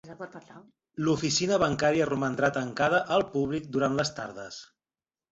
[1.07, 4.59] L'oficina bancària romandrà tancada al públic durant les tardes.